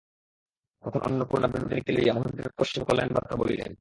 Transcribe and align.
তখন 0.83 0.99
অন্নপূর্ণা 1.01 1.47
বিনোদিনীকে 1.47 1.91
লইয়া 1.91 2.13
মহেন্দ্রের 2.13 2.55
পশ্চিমে 2.57 2.85
পলায়ন-বার্তা 2.89 3.35
বলিলেন। 3.35 3.69